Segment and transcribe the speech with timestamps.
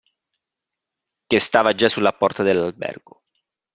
[1.27, 3.21] Che stava già sulla porta dell'albergo.